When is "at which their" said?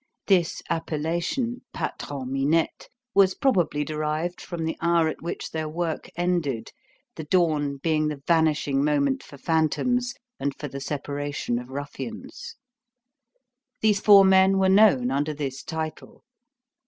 5.09-5.69